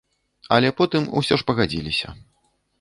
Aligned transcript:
Але 0.57 0.69
потым 0.79 1.03
усё 1.23 1.33
ж 1.43 1.47
пагадзіліся. 1.53 2.19